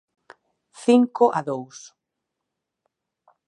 [0.83, 1.77] Cinco a dous.